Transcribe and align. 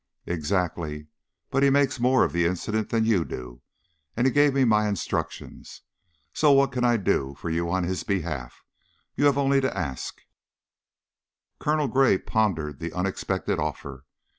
"Exactly. 0.25 1.09
But 1.51 1.61
he 1.61 1.69
makes 1.69 1.99
more 1.99 2.23
of 2.23 2.33
the 2.33 2.47
incident 2.47 2.89
than 2.89 3.05
you 3.05 3.23
do, 3.23 3.61
and 4.17 4.25
he 4.25 4.33
gave 4.33 4.51
me 4.55 4.65
my 4.65 4.87
instructions. 4.87 5.83
So 6.33 6.51
what 6.53 6.71
can 6.71 6.83
I 6.83 6.97
do 6.97 7.35
for 7.37 7.51
you 7.51 7.69
on 7.69 7.83
his 7.83 8.01
behalf? 8.01 8.63
You 9.15 9.25
have 9.25 9.37
only 9.37 9.61
to 9.61 9.77
ask." 9.77 10.21
Gray 11.59 12.17
pondered 12.17 12.79
the 12.79 12.93
unexpected 12.93 13.59
offer. 13.59 14.03